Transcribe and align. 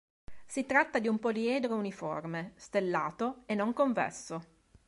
Si 0.47 0.65
tratta 0.65 0.97
di 0.97 1.07
un 1.07 1.19
poliedro 1.19 1.75
uniforme, 1.75 2.53
stellato 2.55 3.43
e 3.45 3.53
non 3.53 3.71
convesso. 3.71 4.41